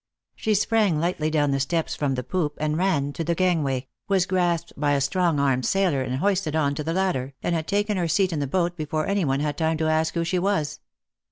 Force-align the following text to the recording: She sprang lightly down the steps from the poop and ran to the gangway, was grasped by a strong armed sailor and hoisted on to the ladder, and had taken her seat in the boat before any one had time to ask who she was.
She 0.35 0.55
sprang 0.55 0.99
lightly 0.99 1.29
down 1.29 1.51
the 1.51 1.59
steps 1.59 1.95
from 1.95 2.15
the 2.15 2.23
poop 2.23 2.57
and 2.59 2.75
ran 2.75 3.13
to 3.13 3.23
the 3.23 3.35
gangway, 3.35 3.87
was 4.07 4.25
grasped 4.25 4.73
by 4.75 4.93
a 4.93 4.99
strong 4.99 5.39
armed 5.39 5.63
sailor 5.67 6.01
and 6.01 6.15
hoisted 6.15 6.55
on 6.55 6.73
to 6.73 6.83
the 6.83 6.91
ladder, 6.93 7.35
and 7.43 7.53
had 7.53 7.67
taken 7.67 7.97
her 7.97 8.07
seat 8.07 8.33
in 8.33 8.39
the 8.39 8.47
boat 8.47 8.75
before 8.75 9.05
any 9.05 9.25
one 9.25 9.41
had 9.41 9.59
time 9.59 9.77
to 9.77 9.85
ask 9.87 10.15
who 10.15 10.23
she 10.23 10.39
was. 10.39 10.79